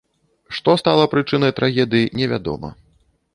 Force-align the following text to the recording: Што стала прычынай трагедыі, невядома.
Што 0.59 0.73
стала 0.81 1.05
прычынай 1.13 1.51
трагедыі, 1.59 2.09
невядома. 2.21 2.69